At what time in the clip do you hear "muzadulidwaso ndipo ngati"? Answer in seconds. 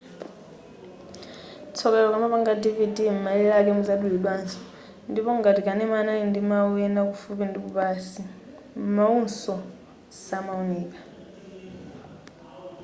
3.77-5.61